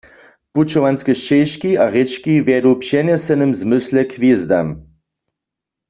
[0.53, 4.67] Pućowanske šćežki a rěčki wjedu w přenjesenym zmysle k hwězdam.